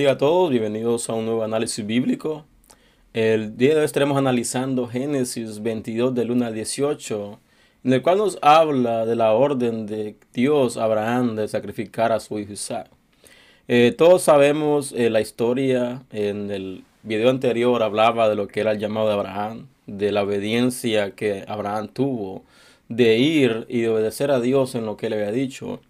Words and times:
Bendiga 0.00 0.12
a 0.12 0.16
todos, 0.16 0.48
bienvenidos 0.48 1.10
a 1.10 1.12
un 1.12 1.26
nuevo 1.26 1.44
análisis 1.44 1.84
bíblico. 1.84 2.46
El 3.12 3.58
día 3.58 3.74
de 3.74 3.80
hoy 3.80 3.84
estaremos 3.84 4.16
analizando 4.16 4.88
Génesis 4.88 5.62
22 5.62 6.14
del 6.14 6.30
1 6.30 6.46
al 6.46 6.54
18, 6.54 7.38
en 7.84 7.92
el 7.92 8.00
cual 8.00 8.16
nos 8.16 8.38
habla 8.40 9.04
de 9.04 9.14
la 9.14 9.34
orden 9.34 9.84
de 9.84 10.16
Dios 10.32 10.78
Abraham 10.78 11.36
de 11.36 11.48
sacrificar 11.48 12.12
a 12.12 12.20
su 12.20 12.38
hijo 12.38 12.54
Isaac. 12.54 12.88
Eh, 13.68 13.94
todos 13.94 14.22
sabemos 14.22 14.92
eh, 14.92 15.10
la 15.10 15.20
historia, 15.20 16.02
en 16.10 16.50
el 16.50 16.82
video 17.02 17.28
anterior 17.28 17.82
hablaba 17.82 18.30
de 18.30 18.36
lo 18.36 18.48
que 18.48 18.60
era 18.60 18.72
el 18.72 18.78
llamado 18.78 19.08
de 19.08 19.12
Abraham, 19.12 19.66
de 19.86 20.12
la 20.12 20.22
obediencia 20.22 21.10
que 21.10 21.44
Abraham 21.46 21.88
tuvo, 21.88 22.42
de 22.88 23.18
ir 23.18 23.66
y 23.68 23.82
de 23.82 23.90
obedecer 23.90 24.30
a 24.30 24.40
Dios 24.40 24.74
en 24.74 24.86
lo 24.86 24.96
que 24.96 25.10
le 25.10 25.16
había 25.16 25.30
dicho. 25.30 25.82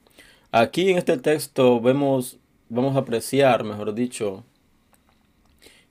Aquí 0.51 0.91
en 0.91 0.98
este 0.98 1.17
texto 1.17 1.81
vemos 1.81 2.40
vamos 2.70 2.97
a 2.97 3.01
apreciar, 3.01 3.65
mejor 3.65 3.95
dicho, 3.95 4.45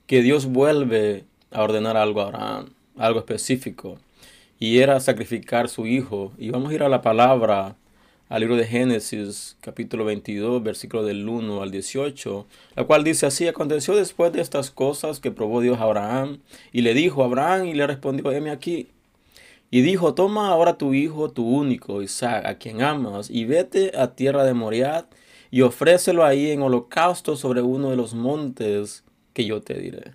que 0.07 0.23
Dios 0.23 0.47
vuelve 0.47 1.25
a 1.51 1.61
ordenar 1.61 1.97
algo 1.97 2.21
a 2.21 2.25
Abraham, 2.25 2.69
algo 2.97 3.19
específico, 3.19 3.99
y 4.59 4.79
era 4.79 4.99
sacrificar 4.99 5.69
su 5.69 5.85
hijo. 5.85 6.31
Y 6.37 6.49
vamos 6.49 6.71
a 6.71 6.73
ir 6.73 6.83
a 6.83 6.89
la 6.89 7.01
palabra, 7.01 7.75
al 8.29 8.41
libro 8.41 8.55
de 8.55 8.65
Génesis, 8.65 9.57
capítulo 9.59 10.05
22, 10.05 10.63
versículo 10.63 11.03
del 11.03 11.27
1 11.27 11.61
al 11.61 11.71
18, 11.71 12.45
la 12.75 12.83
cual 12.85 13.03
dice 13.03 13.25
así, 13.25 13.47
aconteció 13.47 13.95
después 13.95 14.31
de 14.31 14.41
estas 14.41 14.71
cosas 14.71 15.19
que 15.19 15.31
probó 15.31 15.61
Dios 15.61 15.79
a 15.79 15.83
Abraham, 15.83 16.39
y 16.71 16.81
le 16.81 16.93
dijo 16.93 17.23
a 17.23 17.25
Abraham, 17.25 17.65
y 17.65 17.73
le 17.73 17.87
respondió, 17.87 18.31
heme 18.31 18.51
aquí. 18.51 18.87
Y 19.71 19.81
dijo, 19.81 20.13
toma 20.13 20.49
ahora 20.49 20.77
tu 20.77 20.93
hijo, 20.93 21.29
tu 21.29 21.47
único, 21.47 22.01
Isaac, 22.01 22.45
a 22.45 22.55
quien 22.55 22.81
amas, 22.81 23.29
y 23.29 23.45
vete 23.45 23.91
a 23.97 24.15
tierra 24.15 24.43
de 24.43 24.53
Moriad, 24.53 25.05
y 25.51 25.61
ofrécelo 25.61 26.23
ahí 26.23 26.51
en 26.51 26.61
holocausto 26.61 27.35
sobre 27.35 27.61
uno 27.61 27.89
de 27.89 27.95
los 27.95 28.13
montes 28.13 29.03
que 29.33 29.45
yo 29.45 29.61
te 29.61 29.75
diré. 29.75 30.13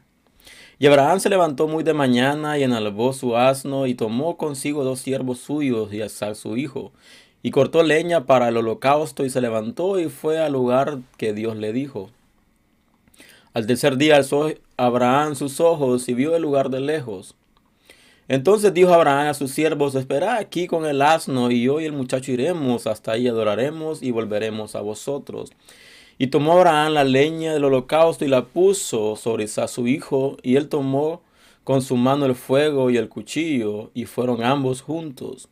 Y 0.78 0.86
Abraham 0.86 1.20
se 1.20 1.30
levantó 1.30 1.68
muy 1.68 1.84
de 1.84 1.94
mañana 1.94 2.58
y 2.58 2.62
enalbó 2.62 3.12
su 3.12 3.36
asno 3.36 3.86
y 3.86 3.94
tomó 3.94 4.36
consigo 4.36 4.84
dos 4.84 5.00
siervos 5.00 5.38
suyos 5.38 5.92
y 5.92 6.02
a 6.02 6.08
su 6.08 6.56
hijo, 6.56 6.92
y 7.42 7.50
cortó 7.50 7.82
leña 7.82 8.26
para 8.26 8.48
el 8.48 8.56
holocausto 8.56 9.24
y 9.24 9.30
se 9.30 9.40
levantó 9.40 10.00
y 10.00 10.08
fue 10.08 10.40
al 10.40 10.52
lugar 10.52 10.98
que 11.16 11.32
Dios 11.32 11.56
le 11.56 11.72
dijo. 11.72 12.10
Al 13.52 13.66
tercer 13.66 13.96
día 13.96 14.16
alzó 14.16 14.50
Abraham 14.76 15.36
sus 15.36 15.60
ojos 15.60 16.08
y 16.08 16.14
vio 16.14 16.34
el 16.34 16.42
lugar 16.42 16.70
de 16.70 16.80
lejos. 16.80 17.36
Entonces 18.26 18.72
dijo 18.72 18.94
Abraham 18.94 19.28
a 19.28 19.34
sus 19.34 19.50
siervos, 19.50 19.94
esperad 19.94 20.38
aquí 20.38 20.66
con 20.66 20.86
el 20.86 21.02
asno, 21.02 21.50
y 21.50 21.62
yo 21.62 21.80
y 21.80 21.84
el 21.84 21.92
muchacho 21.92 22.32
iremos 22.32 22.86
hasta 22.86 23.12
ahí, 23.12 23.28
adoraremos 23.28 24.02
y 24.02 24.10
volveremos 24.10 24.74
a 24.74 24.80
vosotros. 24.80 25.52
Y 26.16 26.28
tomó 26.28 26.52
Abraham 26.54 26.94
la 26.94 27.04
leña 27.04 27.52
del 27.52 27.64
holocausto 27.64 28.24
y 28.24 28.28
la 28.28 28.46
puso 28.46 29.16
sobre 29.16 29.44
Isaac 29.44 29.68
su 29.68 29.86
hijo, 29.86 30.38
y 30.42 30.56
él 30.56 30.68
tomó 30.68 31.22
con 31.64 31.82
su 31.82 31.96
mano 31.96 32.24
el 32.24 32.34
fuego 32.34 32.90
y 32.90 32.96
el 32.96 33.08
cuchillo, 33.08 33.90
y 33.92 34.06
fueron 34.06 34.42
ambos 34.42 34.80
juntos. 34.80 35.48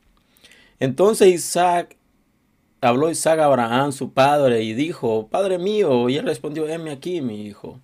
Entonces 0.80 1.28
Isaac 1.28 1.96
habló 2.80 3.10
Isaac 3.10 3.38
a 3.38 3.44
Abraham 3.46 3.92
su 3.92 4.12
padre 4.12 4.62
y 4.62 4.72
dijo, 4.72 5.28
Padre 5.28 5.58
mío, 5.58 6.08
y 6.08 6.16
él 6.16 6.24
respondió, 6.24 6.66
heme 6.68 6.90
aquí, 6.90 7.20
mi 7.20 7.42
hijo. 7.42 7.78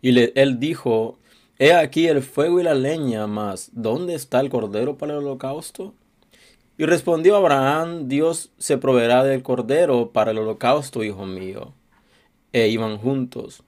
Y 0.00 0.18
él 0.38 0.60
dijo, 0.60 1.18
He 1.62 1.72
aquí 1.72 2.08
el 2.08 2.22
fuego 2.22 2.58
y 2.58 2.64
la 2.64 2.74
leña, 2.74 3.28
mas 3.28 3.70
¿dónde 3.72 4.16
está 4.16 4.40
el 4.40 4.50
cordero 4.50 4.98
para 4.98 5.12
el 5.12 5.20
holocausto? 5.20 5.94
Y 6.76 6.86
respondió 6.86 7.36
Abraham, 7.36 8.08
Dios 8.08 8.50
se 8.58 8.78
proveerá 8.78 9.22
del 9.22 9.44
cordero 9.44 10.10
para 10.10 10.32
el 10.32 10.38
holocausto, 10.38 11.04
hijo 11.04 11.24
mío. 11.24 11.72
E 12.52 12.66
iban 12.66 12.98
juntos. 12.98 13.62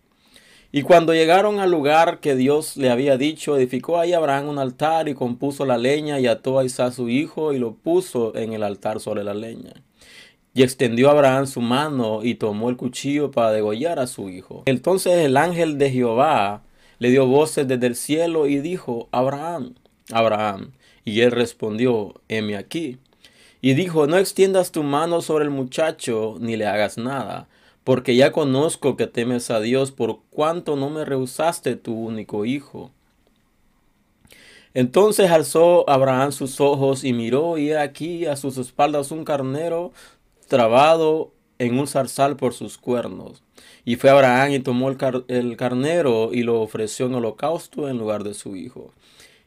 Y 0.72 0.82
cuando 0.82 1.14
llegaron 1.14 1.60
al 1.60 1.70
lugar 1.70 2.19
que 2.19 2.34
Dios 2.34 2.76
le 2.76 2.91
había 2.91 3.16
dicho, 3.16 3.56
edificó 3.56 4.00
ahí 4.00 4.12
Abraham 4.12 4.48
un 4.48 4.58
altar 4.58 5.08
y 5.08 5.14
compuso 5.14 5.64
la 5.64 5.78
leña 5.78 6.19
y 6.19 6.26
ató 6.26 6.58
a 6.58 6.64
Isaac 6.64 6.94
su 6.94 7.08
hijo 7.08 7.52
y 7.52 7.60
lo 7.60 7.74
puso 7.74 8.34
en 8.34 8.54
el 8.54 8.64
altar 8.64 8.98
sobre 8.98 9.22
la 9.22 9.34
leña. 9.34 9.84
Y 10.52 10.64
extendió 10.64 11.10
Abraham 11.10 11.46
su 11.46 11.60
mano 11.60 12.24
y 12.24 12.34
tomó 12.34 12.70
el 12.70 12.76
cuchillo 12.76 13.30
para 13.30 13.52
degollar 13.52 14.00
a 14.00 14.08
su 14.08 14.30
hijo. 14.30 14.64
Entonces 14.66 15.19
el 15.19 15.36
ángel 15.36 15.78
de 15.78 15.92
Jehová 15.92 16.64
le 17.04 17.10
dio 17.10 17.26
voces 17.26 17.69
desde 17.69 17.87
el 17.87 17.97
cielo 17.97 18.47
y 18.47 18.60
dijo, 18.60 19.10
Abraham, 19.12 19.75
Abraham. 20.10 20.72
Y 21.04 21.20
él 21.20 21.32
respondió, 21.32 22.15
heme 22.28 22.56
aquí. 22.56 22.97
Y 23.60 23.75
dijo, 23.75 24.06
no 24.06 24.16
extiendas 24.16 24.72
tu 24.72 24.82
mano 24.82 25.20
sobre 25.20 25.44
el 25.44 25.50
muchacho, 25.50 26.37
ni 26.41 26.56
le 26.56 26.64
hagas 26.64 26.97
nada, 26.97 27.47
porque 27.84 28.16
ya 28.16 28.32
conozco 28.32 28.97
que 28.97 29.06
temes 29.06 29.50
a 29.50 29.60
Dios 29.60 29.93
por 29.93 30.20
cuanto 30.31 30.76
no 30.76 30.88
me 30.88 31.04
rehusaste 31.04 31.76
tu 31.76 31.93
único 31.93 32.47
hijo. 32.47 32.91
Entonces 34.72 35.31
alzó 35.31 35.84
Abraham 35.91 36.32
sus 36.32 36.59
ojos 36.59 37.04
y 37.04 37.12
miró, 37.12 37.59
y 37.59 37.72
he 37.72 37.78
aquí 37.78 38.25
a 38.25 38.37
sus 38.37 38.56
espaldas 38.56 39.10
un 39.10 39.26
carnero 39.26 39.93
trabado 40.48 41.34
en 41.59 41.78
un 41.78 41.87
zarzal 41.87 42.37
por 42.37 42.54
sus 42.54 42.78
cuernos. 42.78 43.44
Y 43.84 43.97
fue 43.97 44.10
Abraham 44.10 44.52
y 44.52 44.58
tomó 44.60 44.88
el, 44.88 45.56
carnero 45.56 46.30
y 46.32 46.42
lo 46.42 46.60
ofreció 46.60 47.06
en 47.06 47.14
holocausto 47.14 47.88
en 47.88 47.98
lugar 47.98 48.25
de 48.25 48.34
su 48.34 48.56
hijo. 48.56 48.92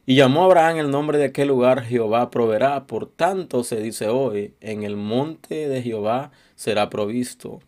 Y 0.06 0.16
llamó 0.16 0.46
Abraham 0.46 0.78
el 0.78 0.92
nombre 0.92 1.18
de 1.18 1.26
aquel 1.26 1.50
lugar 1.50 1.84
Jehová 1.84 2.30
proveerá. 2.30 2.88
Por 2.88 3.08
tanto 3.08 3.64
se 3.64 3.82
dice 3.82 4.08
hoy, 4.08 4.54
en 4.62 4.84
el 4.84 4.96
monte 4.96 5.68
de 5.68 5.82
Jehová 5.82 6.32
será 6.56 6.90
provisto. 6.90 7.60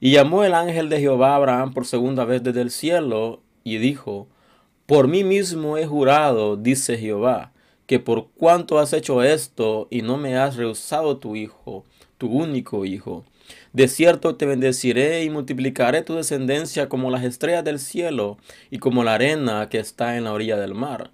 Y 0.00 0.12
llamó 0.12 0.44
el 0.44 0.54
ángel 0.54 0.88
de 0.88 1.00
Jehová 1.00 1.34
Abraham 1.34 1.74
por 1.74 1.86
segunda 1.86 2.24
vez 2.24 2.42
desde 2.42 2.60
el 2.60 2.70
cielo 2.70 3.40
y 3.64 3.78
dijo, 3.78 4.28
Por 4.86 5.08
mí 5.08 5.24
mismo 5.24 5.76
he 5.76 5.86
jurado, 5.86 6.56
dice 6.56 6.96
Jehová, 6.98 7.52
que 7.86 7.98
por 7.98 8.28
cuanto 8.30 8.78
has 8.78 8.92
hecho 8.92 9.22
esto 9.22 9.88
y 9.90 10.02
no 10.02 10.16
me 10.16 10.36
has 10.36 10.56
rehusado 10.56 11.16
tu 11.18 11.36
hijo, 11.36 11.84
tu 12.18 12.28
único 12.28 12.84
hijo, 12.84 13.24
de 13.72 13.88
cierto 13.88 14.36
te 14.36 14.46
bendeciré 14.46 15.24
y 15.24 15.30
multiplicaré 15.30 16.02
tu 16.02 16.14
descendencia 16.14 16.88
como 16.88 17.10
las 17.10 17.24
estrellas 17.24 17.64
del 17.64 17.78
cielo 17.78 18.38
y 18.70 18.78
como 18.78 19.04
la 19.04 19.14
arena 19.14 19.68
que 19.68 19.78
está 19.78 20.16
en 20.16 20.24
la 20.24 20.32
orilla 20.32 20.56
del 20.56 20.74
mar. 20.74 21.10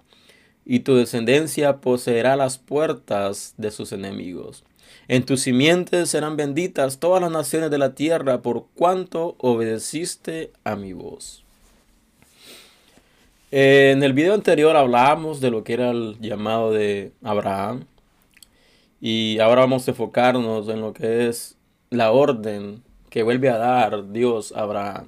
Y 0.65 0.79
tu 0.79 0.95
descendencia 0.95 1.81
poseerá 1.81 2.35
las 2.35 2.57
puertas 2.57 3.53
de 3.57 3.69
sus 3.71 3.91
enemigos. 3.91 4.63
En 5.07 5.25
tus 5.25 5.41
simientes 5.41 6.09
serán 6.09 6.37
benditas 6.37 6.99
todas 6.99 7.21
las 7.21 7.31
naciones 7.31 7.69
de 7.69 7.77
la 7.77 7.95
tierra 7.95 8.41
por 8.41 8.67
cuanto 8.75 9.35
obedeciste 9.39 10.51
a 10.63 10.75
mi 10.75 10.93
voz. 10.93 11.43
En 13.51 14.01
el 14.01 14.13
video 14.13 14.33
anterior 14.33 14.75
hablamos 14.77 15.41
de 15.41 15.51
lo 15.51 15.63
que 15.63 15.73
era 15.73 15.91
el 15.91 16.17
llamado 16.21 16.71
de 16.71 17.11
Abraham. 17.21 17.85
Y 19.01 19.37
ahora 19.39 19.61
vamos 19.61 19.87
a 19.87 19.91
enfocarnos 19.91 20.69
en 20.69 20.79
lo 20.79 20.93
que 20.93 21.27
es 21.27 21.57
la 21.93 22.11
orden 22.11 22.81
que 23.09 23.21
vuelve 23.21 23.49
a 23.49 23.57
dar 23.57 24.11
Dios 24.11 24.51
a 24.51 24.61
Abraham, 24.61 25.05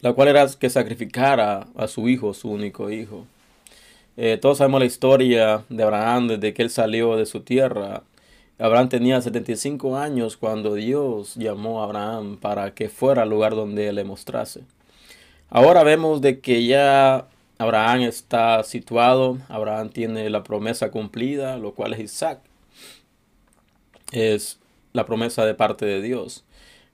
la 0.00 0.14
cual 0.14 0.28
era 0.28 0.46
que 0.58 0.70
sacrificara 0.70 1.66
a 1.76 1.86
su 1.88 2.08
hijo, 2.08 2.32
su 2.32 2.50
único 2.50 2.90
hijo. 2.90 3.26
Eh, 4.16 4.38
todos 4.40 4.58
sabemos 4.58 4.80
la 4.80 4.86
historia 4.86 5.64
de 5.68 5.82
Abraham 5.82 6.28
desde 6.28 6.54
que 6.54 6.62
él 6.62 6.70
salió 6.70 7.16
de 7.16 7.26
su 7.26 7.40
tierra. 7.40 8.02
Abraham 8.58 8.88
tenía 8.88 9.20
75 9.20 9.98
años 9.98 10.38
cuando 10.38 10.74
Dios 10.74 11.34
llamó 11.34 11.82
a 11.82 11.84
Abraham 11.84 12.38
para 12.38 12.74
que 12.74 12.88
fuera 12.88 13.22
al 13.22 13.30
lugar 13.30 13.54
donde 13.54 13.92
le 13.92 14.04
mostrase. 14.04 14.62
Ahora 15.50 15.82
vemos 15.82 16.22
de 16.22 16.40
que 16.40 16.64
ya 16.64 17.26
Abraham 17.58 18.02
está 18.02 18.62
situado, 18.62 19.36
Abraham 19.48 19.90
tiene 19.90 20.30
la 20.30 20.42
promesa 20.44 20.90
cumplida, 20.90 21.58
lo 21.58 21.74
cual 21.74 21.92
es 21.92 22.00
Isaac. 22.00 22.40
Es 24.12 24.59
la 24.92 25.06
promesa 25.06 25.44
de 25.44 25.54
parte 25.54 25.86
de 25.86 26.02
Dios. 26.02 26.44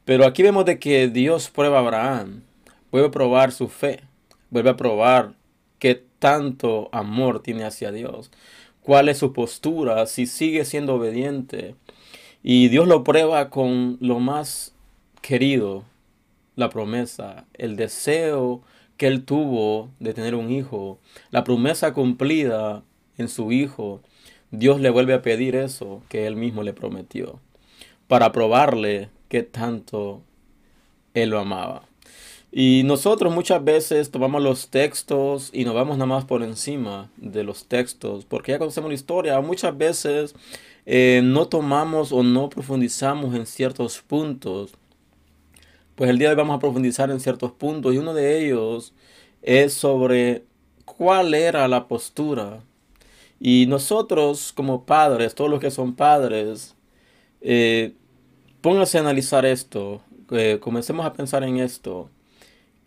Pero 0.05 0.25
aquí 0.25 0.43
vemos 0.43 0.65
de 0.65 0.79
que 0.79 1.09
Dios 1.09 1.51
prueba 1.51 1.79
a 1.79 1.81
Abraham, 1.81 2.43
vuelve 2.93 3.09
a 3.09 3.11
probar 3.11 3.53
su 3.53 3.69
fe, 3.69 4.01
vuelve 4.51 4.71
a 4.71 4.77
probar 4.77 5.35
qué 5.79 6.03
tanto 6.19 6.89
amor 6.93 7.43
tiene 7.43 7.65
hacia 7.65 7.91
Dios, 7.93 8.31
cuál 8.83 9.09
es 9.09 9.19
su 9.19 9.33
postura, 9.33 10.07
si 10.07 10.27
sigue 10.27 10.65
siendo 10.65 10.95
obediente. 10.95 11.75
Y 12.43 12.69
Dios 12.69 12.87
lo 12.87 13.03
prueba 13.03 13.51
con 13.51 13.99
lo 14.01 14.21
más 14.21 14.75
querido, 15.23 15.85
la 16.55 16.71
promesa, 16.71 17.45
el 17.55 17.77
deseo 17.77 18.63
que 18.97 19.09
él 19.09 19.25
tuvo 19.25 19.91
de 19.99 20.15
tener 20.15 20.35
un 20.37 20.51
hijo, 20.51 21.01
la 21.31 21.45
promesa 21.45 21.93
cumplida 21.93 22.85
en 23.19 23.29
su 23.29 23.51
hijo. 23.51 24.01
Dios 24.53 24.81
le 24.81 24.91
vuelve 24.91 25.15
a 25.15 25.23
pedir 25.23 25.57
eso 25.57 26.03
que 26.09 26.27
él 26.27 26.37
mismo 26.37 26.63
le 26.63 26.73
prometió 26.73 27.41
para 28.09 28.33
probarle 28.33 29.11
que 29.29 29.43
tanto 29.43 30.23
él 31.15 31.31
lo 31.31 31.41
amaba. 31.41 31.83
Y 32.53 32.83
nosotros 32.85 33.35
muchas 33.35 33.63
veces 33.65 34.11
tomamos 34.11 34.43
los 34.43 34.71
textos 34.71 35.51
y 35.53 35.65
nos 35.65 35.75
vamos 35.75 35.99
nada 35.99 36.07
más 36.07 36.25
por 36.25 36.43
encima 36.43 37.11
de 37.17 37.45
los 37.45 37.67
textos, 37.67 38.25
porque 38.25 38.53
ya 38.53 38.59
conocemos 38.59 38.91
la 38.91 38.95
historia. 38.95 39.41
Muchas 39.41 39.77
veces 39.77 40.35
eh, 40.87 41.21
no 41.25 41.49
tomamos 41.49 42.13
o 42.13 42.23
no 42.23 42.49
profundizamos 42.49 43.35
en 43.35 43.47
ciertos 43.47 44.01
puntos 44.01 44.73
Pues 45.97 46.11
el 46.11 46.19
día 46.19 46.29
de 46.29 46.35
hoy 46.35 46.39
vamos 46.39 46.57
a 46.57 46.61
profundizar 46.61 47.11
en 47.11 47.21
ciertos 47.21 47.53
puntos 47.53 47.95
y 47.95 47.99
uno 47.99 48.15
de 48.15 48.45
ellos 48.45 48.93
es 49.43 49.75
sobre 49.75 50.45
cuál 50.85 51.35
era 51.35 51.69
la 51.69 51.89
postura. 51.89 52.63
Y 53.41 53.67
nosotros 53.69 54.53
como 54.53 54.85
padres, 54.87 55.35
todos 55.35 55.51
los 55.51 55.61
que 55.61 55.71
son 55.71 55.95
padres, 55.97 56.76
eh, 57.49 57.95
pónganse 58.61 58.99
a 58.99 59.03
analizar 59.03 59.47
esto, 59.47 60.03
eh, 60.33 60.59
comencemos 60.61 61.07
a 61.07 61.13
pensar 61.13 61.45
en 61.45 61.59
esto. 61.59 62.11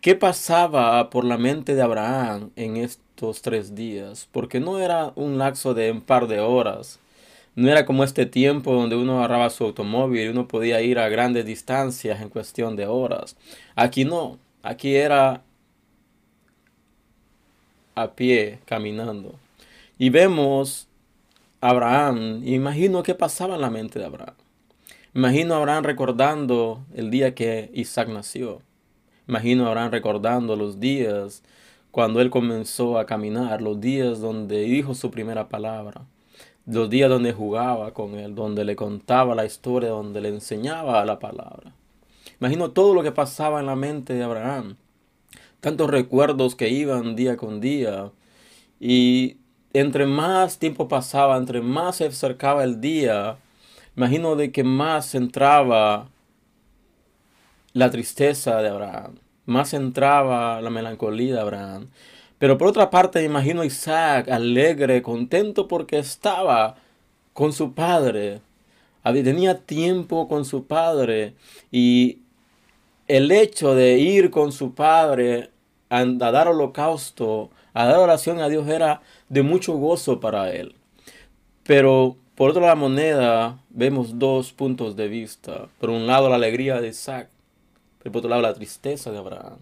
¿Qué 0.01 0.15
pasaba 0.15 1.09
por 1.09 1.23
la 1.23 1.37
mente 1.37 1.75
de 1.75 1.81
Abraham 1.81 2.51
en 2.57 2.75
estos 2.75 3.41
tres 3.41 3.73
días? 3.73 4.27
Porque 4.33 4.59
no 4.59 4.79
era 4.79 5.13
un 5.15 5.37
lapso 5.37 5.73
de 5.73 5.91
un 5.91 6.01
par 6.01 6.27
de 6.27 6.41
horas. 6.41 6.99
No 7.55 7.69
era 7.69 7.85
como 7.85 8.03
este 8.03 8.25
tiempo 8.25 8.73
donde 8.73 8.97
uno 8.97 9.19
agarraba 9.19 9.49
su 9.49 9.63
automóvil 9.63 10.25
y 10.25 10.27
uno 10.27 10.47
podía 10.49 10.81
ir 10.81 10.99
a 10.99 11.07
grandes 11.07 11.45
distancias 11.45 12.21
en 12.21 12.29
cuestión 12.29 12.75
de 12.75 12.85
horas. 12.85 13.37
Aquí 13.75 14.03
no, 14.03 14.39
aquí 14.61 14.95
era 14.95 15.41
a 17.95 18.11
pie, 18.11 18.59
caminando. 18.65 19.35
Y 19.97 20.09
vemos 20.09 20.89
a 21.61 21.69
Abraham, 21.69 22.41
imagino 22.45 23.03
qué 23.03 23.15
pasaba 23.15 23.55
en 23.55 23.61
la 23.61 23.69
mente 23.69 23.99
de 23.99 24.05
Abraham. 24.05 24.35
Imagino 25.13 25.55
a 25.55 25.57
Abraham 25.57 25.83
recordando 25.83 26.85
el 26.93 27.09
día 27.09 27.35
que 27.35 27.71
Isaac 27.73 28.09
nació. 28.09 28.61
Imagino 29.27 29.65
a 29.65 29.69
Abraham 29.69 29.91
recordando 29.91 30.55
los 30.55 30.79
días 30.79 31.43
cuando 31.91 32.21
él 32.21 32.29
comenzó 32.29 32.97
a 32.99 33.05
caminar, 33.05 33.61
los 33.61 33.81
días 33.81 34.19
donde 34.19 34.61
dijo 34.61 34.93
su 34.93 35.09
primera 35.11 35.49
palabra 35.49 36.05
los 36.71 36.89
días 36.89 37.09
donde 37.09 37.33
jugaba 37.33 37.93
con 37.93 38.15
él, 38.15 38.35
donde 38.35 38.63
le 38.63 38.75
contaba 38.75 39.33
la 39.33 39.45
historia, 39.45 39.89
donde 39.89 40.21
le 40.21 40.29
enseñaba 40.29 41.03
la 41.03 41.19
palabra. 41.19 41.73
Imagino 42.39 42.71
todo 42.71 42.93
lo 42.93 43.03
que 43.03 43.11
pasaba 43.11 43.59
en 43.59 43.65
la 43.65 43.75
mente 43.75 44.13
de 44.13 44.23
Abraham, 44.23 44.75
tantos 45.61 45.89
recuerdos 45.89 46.55
que 46.55 46.69
iban 46.69 47.15
día 47.15 47.37
con 47.37 47.59
día, 47.59 48.11
y 48.79 49.37
entre 49.73 50.05
más 50.05 50.59
tiempo 50.59 50.87
pasaba, 50.87 51.37
entre 51.37 51.61
más 51.61 51.97
se 51.97 52.05
acercaba 52.05 52.63
el 52.63 52.79
día, 52.79 53.37
imagino 53.95 54.35
de 54.35 54.51
que 54.51 54.63
más 54.63 55.15
entraba 55.15 56.09
la 57.73 57.91
tristeza 57.91 58.61
de 58.61 58.69
Abraham, 58.69 59.15
más 59.45 59.73
entraba 59.73 60.61
la 60.61 60.69
melancolía 60.69 61.35
de 61.35 61.41
Abraham, 61.41 61.89
pero 62.39 62.57
por 62.57 62.69
otra 62.69 62.89
parte, 62.89 63.23
imagino 63.23 63.65
Isaac 63.65 64.29
alegre, 64.29 65.01
contento 65.01 65.67
porque 65.67 65.99
estaba 65.99 66.77
con 67.33 67.53
su 67.53 67.73
padre. 67.73 68.41
Tenía 69.03 69.59
tiempo 69.59 70.27
con 70.27 70.45
su 70.45 70.65
padre 70.65 71.33
y 71.71 72.19
el 73.07 73.31
hecho 73.31 73.75
de 73.75 73.97
ir 73.97 74.29
con 74.29 74.51
su 74.51 74.73
padre 74.73 75.49
a, 75.89 76.05
dar 76.05 76.47
holocausto, 76.47 77.49
a 77.73 77.85
dar 77.85 77.97
oración 77.97 78.39
a 78.39 78.47
Dios 78.47 78.67
era 78.67 79.01
de 79.27 79.41
mucho 79.41 79.73
gozo 79.73 80.19
para 80.19 80.51
él. 80.53 80.75
Pero 81.63 82.17
por 82.39 82.51
otro 82.51 82.61
la 82.65 82.75
moneda 82.75 83.59
vemos 83.69 84.17
dos 84.17 84.53
puntos 84.53 84.95
de 84.95 85.09
vista. 85.09 85.67
Por 85.77 85.89
un 85.89 86.07
lado 86.07 86.29
la 86.29 86.37
alegría 86.37 86.79
de 86.79 86.87
Isaac, 86.87 87.27
pero 87.97 88.13
por 88.13 88.19
otro 88.19 88.29
lado 88.29 88.41
la 88.41 88.53
tristeza 88.53 89.11
de 89.11 89.17
Abraham. 89.17 89.57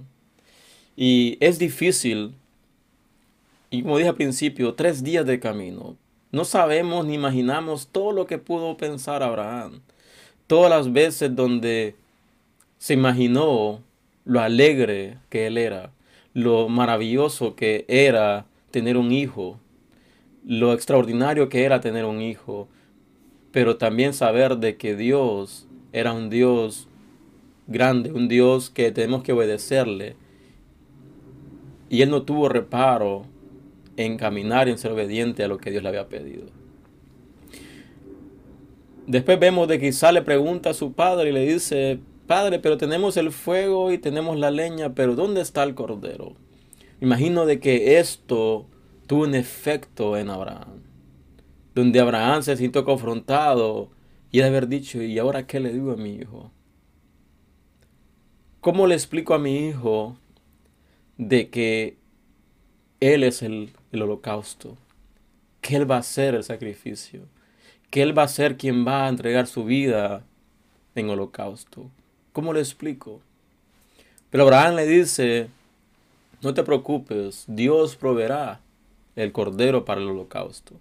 Y 0.95 1.39
es 1.39 1.57
difícil 1.57 2.35
y 3.71 3.81
como 3.81 3.97
dije 3.97 4.09
al 4.09 4.15
principio, 4.15 4.75
tres 4.75 5.03
días 5.03 5.25
de 5.25 5.39
camino. 5.39 5.95
No 6.31 6.45
sabemos 6.45 7.03
ni 7.03 7.15
imaginamos 7.15 7.87
todo 7.87 8.11
lo 8.11 8.27
que 8.27 8.37
pudo 8.37 8.77
pensar 8.77 9.23
Abraham. 9.23 9.81
Todas 10.45 10.69
las 10.69 10.93
veces 10.93 11.35
donde 11.35 11.95
se 12.77 12.93
imaginó 12.93 13.81
lo 14.23 14.39
alegre 14.39 15.17
que 15.29 15.47
él 15.47 15.57
era, 15.57 15.89
lo 16.35 16.69
maravilloso 16.69 17.55
que 17.55 17.85
era 17.87 18.45
tener 18.69 18.97
un 18.97 19.11
hijo, 19.11 19.59
lo 20.47 20.71
extraordinario 20.71 21.49
que 21.49 21.65
era 21.65 21.81
tener 21.81 22.05
un 22.05 22.21
hijo, 22.21 22.69
pero 23.51 23.75
también 23.77 24.13
saber 24.13 24.57
de 24.57 24.77
que 24.77 24.95
Dios 24.95 25.67
era 25.91 26.13
un 26.13 26.29
Dios 26.29 26.87
grande, 27.67 28.13
un 28.13 28.29
Dios 28.29 28.69
que 28.69 28.91
tenemos 28.91 29.23
que 29.23 29.33
obedecerle. 29.33 30.15
Y 31.89 32.01
él 32.01 32.09
no 32.09 32.23
tuvo 32.23 32.47
reparo 32.47 33.25
en 33.97 34.17
caminar 34.17 34.67
y 34.67 34.71
en 34.71 34.77
ser 34.77 34.91
obediente 34.91 35.43
a 35.43 35.49
lo 35.49 35.57
que 35.57 35.69
Dios 35.69 35.83
le 35.83 35.89
había 35.89 36.07
pedido. 36.07 36.45
Después 39.05 39.39
vemos 39.39 39.67
de 39.67 39.79
que 39.79 39.87
Isaac 39.87 40.13
le 40.13 40.21
pregunta 40.21 40.69
a 40.69 40.73
su 40.73 40.93
padre 40.93 41.29
y 41.29 41.33
le 41.33 41.45
dice, 41.45 41.99
Padre, 42.25 42.59
pero 42.59 42.77
tenemos 42.77 43.17
el 43.17 43.31
fuego 43.31 43.91
y 43.91 43.97
tenemos 43.97 44.37
la 44.37 44.51
leña, 44.51 44.93
pero 44.93 45.15
¿dónde 45.15 45.41
está 45.41 45.63
el 45.63 45.75
cordero? 45.75 46.35
Imagino 47.01 47.45
de 47.45 47.59
que 47.59 47.99
esto 47.99 48.65
tuvo 49.07 49.23
un 49.23 49.35
efecto 49.35 50.17
en 50.17 50.29
Abraham, 50.29 50.83
donde 51.73 51.99
Abraham 51.99 52.43
se 52.43 52.57
sintió 52.57 52.85
confrontado 52.85 53.89
y 54.31 54.39
de 54.39 54.45
haber 54.45 54.67
dicho, 54.67 55.01
¿y 55.01 55.17
ahora 55.17 55.47
qué 55.47 55.59
le 55.59 55.73
digo 55.73 55.91
a 55.91 55.97
mi 55.97 56.15
hijo? 56.15 56.51
¿Cómo 58.61 58.85
le 58.85 58.95
explico 58.95 59.33
a 59.33 59.39
mi 59.39 59.67
hijo 59.67 60.17
de 61.17 61.49
que 61.49 61.97
él 62.99 63.23
es 63.23 63.43
el, 63.43 63.73
holocausto, 63.93 64.75
que 65.61 65.75
Él 65.75 65.89
va 65.89 65.97
a 65.97 66.03
ser 66.03 66.33
el 66.33 66.43
sacrificio, 66.43 67.27
que 67.91 68.01
Él 68.01 68.17
va 68.17 68.23
a 68.23 68.27
ser 68.27 68.57
quien 68.57 68.87
va 68.87 69.05
a 69.05 69.09
entregar 69.09 69.45
su 69.45 69.65
vida 69.65 70.23
en 70.95 71.09
holocausto. 71.09 71.91
¿Cómo 72.33 72.53
le 72.53 72.59
explico? 72.59 73.21
Pero 74.31 74.43
Abraham 74.43 74.75
le 74.75 74.87
dice, 74.87 75.47
no 76.41 76.55
te 76.55 76.63
preocupes, 76.63 77.45
Dios 77.47 77.95
proveerá 77.95 78.61
el 79.17 79.33
cordero 79.33 79.83
para 79.83 79.99
el 79.99 80.07
holocausto. 80.07 80.75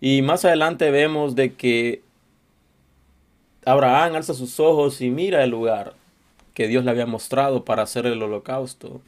Y 0.00 0.22
más 0.22 0.44
adelante 0.44 0.90
vemos 0.90 1.36
de 1.36 1.54
que 1.54 2.02
Abraham 3.64 4.16
alza 4.16 4.34
sus 4.34 4.58
ojos 4.58 5.00
y 5.00 5.10
mira 5.10 5.44
el 5.44 5.50
lugar 5.50 5.94
que 6.54 6.68
Dios 6.68 6.84
le 6.84 6.90
había 6.90 7.06
mostrado 7.06 7.64
para 7.64 7.82
hacer 7.82 8.06
el 8.06 8.22
holocausto. 8.22 9.00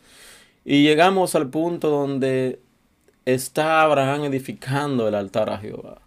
Y 0.65 0.83
llegamos 0.83 1.35
al 1.35 1.49
punto 1.49 1.89
donde 1.89 2.61
está 3.25 3.83
Abraham 3.83 4.25
edificando 4.25 5.09
el 5.09 5.15
altar 5.15 5.51
a 5.51 5.59
Jehová. 5.59 5.99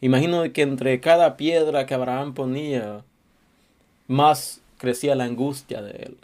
Imagino 0.00 0.50
que 0.52 0.62
entre 0.62 1.00
cada 1.00 1.36
piedra 1.36 1.86
que 1.86 1.94
Abraham 1.94 2.34
ponía, 2.34 3.04
más 4.06 4.60
crecía 4.78 5.14
la 5.14 5.24
angustia 5.24 5.82
de 5.82 5.92
él, 5.92 6.16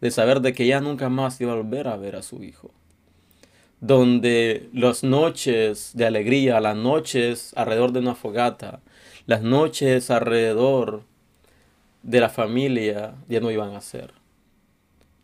de 0.00 0.10
saber 0.10 0.40
de 0.40 0.52
que 0.52 0.66
ya 0.66 0.80
nunca 0.80 1.08
más 1.08 1.40
iba 1.40 1.52
a 1.52 1.56
volver 1.56 1.88
a 1.88 1.96
ver 1.96 2.16
a 2.16 2.22
su 2.22 2.42
hijo. 2.42 2.70
Donde 3.82 4.70
las 4.72 5.02
noches 5.02 5.90
de 5.92 6.06
alegría, 6.06 6.60
las 6.60 6.76
noches 6.76 7.52
alrededor 7.56 7.92
de 7.92 7.98
una 7.98 8.14
fogata, 8.14 8.80
las 9.26 9.42
noches 9.42 10.08
alrededor 10.08 11.02
de 12.04 12.20
la 12.20 12.28
familia 12.28 13.16
ya 13.28 13.40
no 13.40 13.50
iban 13.50 13.74
a 13.74 13.80
ser. 13.80 14.14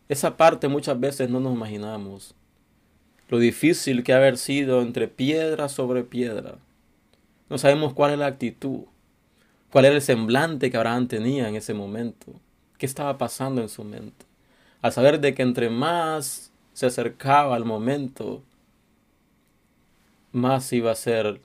Esa 0.09 0.35
parte 0.35 0.67
muchas 0.67 0.99
veces 0.99 1.29
no 1.29 1.39
nos 1.39 1.55
imaginamos. 1.55 2.35
Lo 3.29 3.39
difícil 3.39 4.03
que 4.03 4.11
haber 4.11 4.37
sido 4.37 4.81
entre 4.81 5.07
piedra 5.07 5.69
sobre 5.69 6.03
piedra. 6.03 6.55
No 7.49 7.57
sabemos 7.57 7.93
cuál 7.93 8.11
es 8.11 8.19
la 8.19 8.25
actitud, 8.25 8.81
cuál 9.71 9.85
era 9.85 9.95
el 9.95 10.01
semblante 10.01 10.69
que 10.69 10.75
Abraham 10.75 11.07
tenía 11.07 11.47
en 11.47 11.55
ese 11.55 11.73
momento, 11.73 12.33
qué 12.77 12.85
estaba 12.85 13.17
pasando 13.17 13.61
en 13.61 13.69
su 13.69 13.85
mente. 13.85 14.25
Al 14.81 14.91
saber 14.91 15.21
de 15.21 15.33
que 15.33 15.43
entre 15.43 15.69
más 15.69 16.51
se 16.73 16.87
acercaba 16.87 17.55
al 17.55 17.65
momento, 17.65 18.41
más 20.31 20.71
iba 20.73 20.91
a 20.91 20.95
ser 20.95 21.41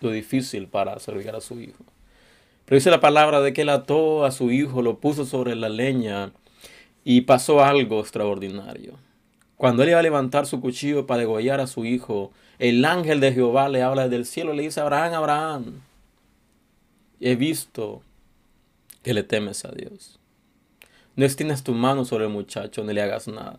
lo 0.00 0.10
difícil 0.10 0.68
para 0.68 0.98
servir 0.98 1.30
a 1.30 1.40
su 1.40 1.60
hijo. 1.60 1.84
Pero 2.64 2.76
dice 2.76 2.90
la 2.90 3.00
palabra 3.00 3.40
de 3.40 3.52
que 3.52 3.62
él 3.62 3.70
ató 3.70 4.24
a 4.24 4.30
su 4.30 4.50
hijo, 4.50 4.82
lo 4.82 4.98
puso 4.98 5.24
sobre 5.24 5.56
la 5.56 5.68
leña 5.68 6.32
y 7.04 7.22
pasó 7.22 7.64
algo 7.64 8.00
extraordinario. 8.00 8.94
Cuando 9.56 9.82
él 9.82 9.88
iba 9.88 9.98
a 9.98 10.02
levantar 10.02 10.46
su 10.46 10.60
cuchillo 10.60 11.06
para 11.06 11.20
degollar 11.20 11.60
a 11.60 11.66
su 11.66 11.84
hijo, 11.84 12.30
el 12.58 12.84
ángel 12.84 13.20
de 13.20 13.32
Jehová 13.32 13.68
le 13.68 13.82
habla 13.82 14.08
del 14.08 14.24
cielo, 14.24 14.52
le 14.52 14.64
dice, 14.64 14.80
Abraham, 14.80 15.14
Abraham, 15.14 15.80
he 17.20 17.34
visto 17.34 18.02
que 19.02 19.14
le 19.14 19.22
temes 19.22 19.64
a 19.64 19.72
Dios. 19.72 20.20
No 21.16 21.24
extiendas 21.24 21.64
tu 21.64 21.72
mano 21.72 22.04
sobre 22.04 22.26
el 22.26 22.30
muchacho, 22.30 22.84
ni 22.84 22.92
le 22.92 23.02
hagas 23.02 23.26
nada. 23.26 23.58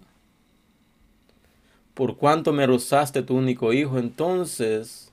Por 1.99 2.15
cuanto 2.15 2.53
me 2.53 2.65
rozaste 2.65 3.23
tu 3.23 3.35
único 3.35 3.73
hijo, 3.73 3.97
entonces 3.97 5.11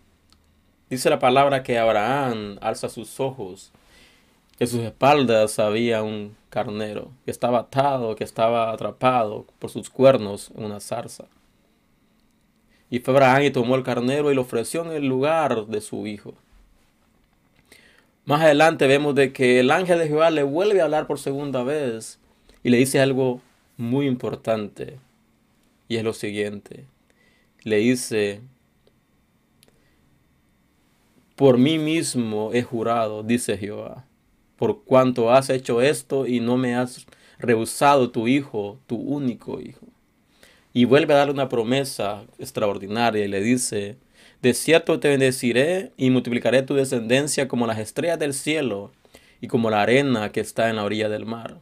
dice 0.89 1.11
la 1.11 1.19
palabra 1.19 1.65
que 1.65 1.81
Abraham 1.81 2.59
alza 2.61 2.89
sus 2.89 3.19
ojos 3.19 3.73
en 4.61 4.69
sus 4.69 4.83
espaldas 4.83 5.59
había 5.59 6.05
un 6.05 6.37
carnero 6.49 7.11
que 7.25 7.33
estaba 7.33 7.59
atado, 7.59 8.15
que 8.15 8.23
estaba 8.23 8.71
atrapado 8.71 9.47
por 9.59 9.71
sus 9.71 9.91
cuernos 9.91 10.53
en 10.57 10.65
una 10.65 10.79
zarza. 10.79 11.25
Y 12.89 13.01
fue 13.01 13.15
Abraham 13.15 13.43
y 13.43 13.51
tomó 13.51 13.75
el 13.75 13.83
carnero 13.83 14.31
y 14.31 14.37
lo 14.37 14.43
ofreció 14.43 14.85
en 14.85 14.93
el 14.93 15.09
lugar 15.09 15.67
de 15.67 15.81
su 15.81 16.07
hijo. 16.07 16.35
Más 18.27 18.43
adelante 18.43 18.87
vemos 18.87 19.17
de 19.17 19.33
que 19.33 19.59
el 19.59 19.73
ángel 19.73 19.99
de 19.99 20.07
Jehová 20.07 20.31
le 20.31 20.45
vuelve 20.45 20.83
a 20.83 20.85
hablar 20.85 21.09
por 21.09 21.19
segunda 21.19 21.65
vez 21.65 22.21
y 22.63 22.71
le 22.71 22.77
dice 22.77 23.01
algo 23.01 23.41
muy 23.77 24.07
importante. 24.07 25.01
Y 25.89 25.97
es 25.97 26.05
lo 26.05 26.13
siguiente. 26.13 26.87
Le 27.63 27.79
dice, 27.79 28.41
por 31.37 31.59
mí 31.59 31.79
mismo 31.79 32.51
he 32.53 32.63
jurado, 32.63 33.23
dice 33.23 33.59
Jehová, 33.59 34.07
por 34.57 34.85
cuanto 34.85 35.31
has 35.31 35.51
hecho 35.51 35.83
esto 35.83 36.27
y 36.27 36.41
no 36.41 36.57
me 36.57 36.75
has 36.75 37.07
rehusado 37.39 38.11
tu 38.11 38.27
hijo, 38.27 38.79
tu 38.87 38.97
único 38.97 39.61
hijo. 39.61 39.87
Y 40.73 40.85
vuelve 40.85 41.15
a 41.15 41.19
darle 41.19 41.35
una 41.35 41.49
promesa 41.49 42.25
extraordinaria 42.39 43.25
y 43.25 43.29
le 43.29 43.41
dice, 43.41 43.99
de 44.43 44.55
cierto 44.55 45.01
te 45.01 45.09
bendeciré 45.09 45.93
y 45.97 46.11
multiplicaré 46.11 46.63
tu 46.63 46.75
descendencia 46.75 47.49
como 47.49 47.67
las 47.67 47.79
estrellas 47.79 48.19
del 48.19 48.35
cielo 48.35 48.93
y 49.41 49.49
como 49.49 49.71
la 49.71 49.83
arena 49.83 50.33
que 50.33 50.41
está 50.41 50.71
en 50.71 50.77
la 50.77 50.85
orilla 50.85 51.09
del 51.09 51.27
mar. 51.27 51.61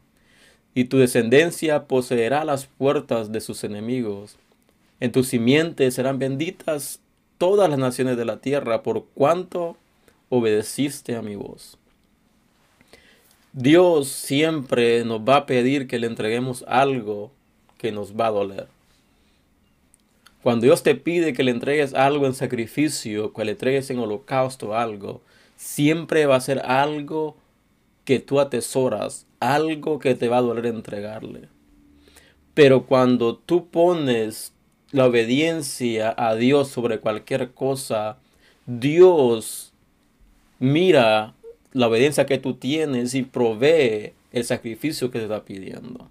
Y 0.74 0.84
tu 0.86 0.98
descendencia 0.98 1.84
poseerá 1.84 2.44
las 2.44 2.66
puertas 2.66 3.30
de 3.32 3.40
sus 3.40 3.62
enemigos. 3.64 4.36
En 5.00 5.12
tu 5.12 5.22
simiente 5.22 5.90
serán 5.90 6.18
benditas 6.18 7.00
todas 7.38 7.70
las 7.70 7.78
naciones 7.78 8.16
de 8.16 8.24
la 8.24 8.38
tierra 8.38 8.82
por 8.82 9.04
cuanto 9.14 9.76
obedeciste 10.28 11.14
a 11.16 11.22
mi 11.22 11.36
voz. 11.36 11.78
Dios 13.52 14.08
siempre 14.08 15.04
nos 15.04 15.20
va 15.20 15.36
a 15.36 15.46
pedir 15.46 15.86
que 15.86 16.00
le 16.00 16.08
entreguemos 16.08 16.64
algo 16.66 17.30
que 17.78 17.92
nos 17.92 18.14
va 18.14 18.26
a 18.26 18.32
doler. 18.32 18.66
Cuando 20.42 20.66
Dios 20.66 20.82
te 20.82 20.94
pide 20.94 21.32
que 21.32 21.44
le 21.44 21.52
entregues 21.52 21.94
algo 21.94 22.26
en 22.26 22.34
sacrificio, 22.34 23.32
que 23.32 23.44
le 23.44 23.52
entregues 23.52 23.88
en 23.90 23.98
holocausto 24.00 24.76
algo, 24.76 25.22
siempre 25.56 26.26
va 26.26 26.36
a 26.36 26.40
ser 26.40 26.58
algo 26.66 27.36
que 28.04 28.20
tú 28.20 28.40
atesoras, 28.40 29.26
algo 29.40 29.98
que 29.98 30.14
te 30.14 30.28
va 30.28 30.38
a 30.38 30.42
doler 30.42 30.66
entregarle. 30.66 31.48
Pero 32.54 32.86
cuando 32.86 33.36
tú 33.36 33.68
pones 33.68 34.52
la 34.92 35.06
obediencia 35.06 36.14
a 36.16 36.34
Dios 36.36 36.68
sobre 36.68 37.00
cualquier 37.00 37.52
cosa, 37.52 38.18
Dios 38.66 39.72
mira 40.60 41.34
la 41.72 41.88
obediencia 41.88 42.26
que 42.26 42.38
tú 42.38 42.54
tienes 42.54 43.14
y 43.14 43.22
provee 43.22 44.12
el 44.32 44.44
sacrificio 44.44 45.10
que 45.10 45.18
te 45.18 45.24
está 45.24 45.44
pidiendo. 45.44 46.08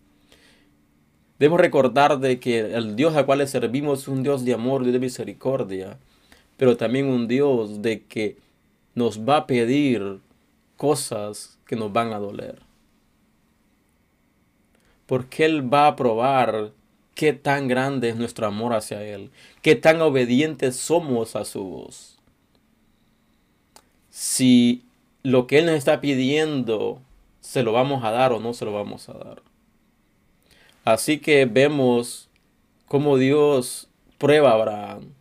Debemos 1.40 1.62
recordar 1.62 2.20
de 2.20 2.40
que 2.40 2.60
el 2.60 2.96
Dios 2.96 3.16
al 3.16 3.26
cual 3.26 3.40
le 3.40 3.48
servimos 3.48 4.02
es 4.02 4.08
un 4.08 4.24
Dios 4.24 4.46
de 4.46 4.54
amor 4.54 4.86
y 4.86 4.92
de 4.92 5.00
misericordia, 5.00 5.98
pero 6.58 6.78
también 6.78 7.08
un 7.08 7.28
Dios 7.28 7.82
de 7.82 8.04
que 8.04 8.38
nos 8.96 9.28
va 9.28 9.38
a 9.38 9.48
pedir 9.48 10.20
cosas 10.78 11.60
que 11.66 11.76
nos 11.76 11.92
van 11.92 12.14
a 12.14 12.20
doler. 12.20 12.60
Porque 15.06 15.46
Él 15.46 15.74
va 15.74 15.88
a 15.88 15.96
probar 15.96 16.72
qué 17.16 17.34
tan 17.34 17.68
grande 17.68 18.10
es 18.10 18.16
nuestro 18.16 18.48
amor 18.48 18.74
hacia 18.74 19.04
Él, 19.04 19.32
qué 19.62 19.76
tan 19.76 20.02
obedientes 20.02 20.76
somos 20.76 21.36
a 21.36 21.46
su 21.46 21.64
voz. 21.64 22.18
Si 24.10 24.84
lo 25.24 25.48
que 25.48 25.60
Él 25.60 25.66
nos 25.66 25.76
está 25.76 26.02
pidiendo 26.02 27.02
se 27.44 27.62
lo 27.62 27.74
vamos 27.74 28.04
a 28.04 28.12
dar 28.12 28.32
o 28.32 28.40
no 28.40 28.54
se 28.54 28.66
lo 28.66 28.74
vamos 28.74 29.10
a 29.10 29.14
dar. 29.14 29.42
Así 30.86 31.20
que 31.20 31.46
vemos 31.46 32.30
cómo 32.88 33.18
Dios 33.18 33.90
prueba 34.18 34.52
a 34.52 34.54
Abraham. 34.54 35.14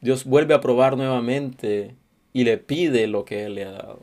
Dios 0.00 0.24
vuelve 0.24 0.54
a 0.54 0.60
probar 0.60 0.96
nuevamente 0.96 1.94
y 2.32 2.44
le 2.44 2.58
pide 2.58 3.06
lo 3.06 3.24
que 3.24 3.44
él 3.44 3.54
le 3.54 3.64
ha 3.64 3.72
dado. 3.72 4.00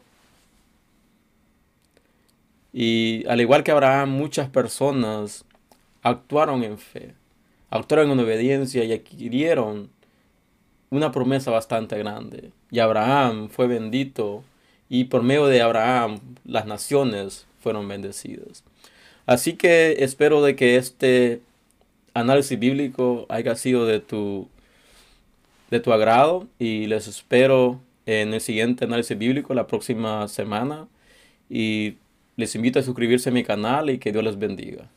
Y 2.74 3.26
al 3.28 3.42
igual 3.42 3.64
que 3.64 3.72
Abraham, 3.72 4.12
muchas 4.12 4.50
personas 4.50 5.46
actuaron 6.04 6.64
en 6.64 6.78
fe, 6.78 7.14
actuaron 7.70 8.12
en 8.12 8.20
obediencia 8.20 8.84
y 8.84 8.94
adquirieron 8.94 9.90
una 10.90 11.12
promesa 11.12 11.52
bastante 11.52 11.98
grande. 11.98 12.52
Y 12.72 12.80
Abraham 12.80 13.50
fue 13.50 13.68
bendito 13.68 14.44
y 14.90 15.06
por 15.06 15.24
medio 15.24 15.48
de 15.48 15.62
Abraham 15.62 16.20
las 16.46 16.66
naciones 16.66 17.46
fueron 17.60 17.88
bendecidas. 17.88 18.64
Así 19.26 19.54
que 19.54 19.98
espero 20.00 20.42
de 20.42 20.56
que 20.56 20.78
este 20.78 21.42
análisis 22.14 22.58
bíblico 22.58 23.26
haya 23.30 23.56
sido 23.56 23.86
de 23.86 24.00
tu, 24.00 24.48
de 25.70 25.80
tu 25.80 25.94
agrado 25.94 26.48
y 26.58 26.88
les 26.88 27.08
espero 27.08 27.80
en 28.06 28.34
el 28.34 28.42
siguiente 28.42 28.86
análisis 28.86 29.18
bíblico 29.18 29.54
la 29.54 29.68
próxima 29.68 30.28
semana 30.28 30.88
y 31.50 31.96
les 32.40 32.56
invito 32.56 32.80
a 32.80 32.84
suscribirse 32.84 33.30
a 33.30 33.34
mi 33.34 33.44
canal 33.44 33.90
y 33.90 34.00
que 34.00 34.14
Dios 34.14 34.24
les 34.24 34.40
bendiga. 34.40 34.90